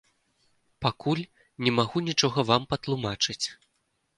Пакуль 0.85 1.21
не 1.67 1.71
магу 1.81 2.03
нічога 2.09 2.47
вам 2.51 2.61
патлумачыць. 2.73 3.45